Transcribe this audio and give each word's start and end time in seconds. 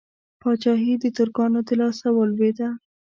پاچهي 0.41 0.93
د 0.99 1.05
ترکانو 1.17 1.59
د 1.67 1.69
لاسه 1.81 2.07
ولوېده. 2.13 2.69